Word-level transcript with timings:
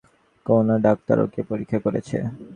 কোনো 0.45 0.73
ডাক্তার 0.85 1.17
ওকে 1.25 1.41
পরীক্ষা 1.49 1.79
করেছে? 1.85 2.17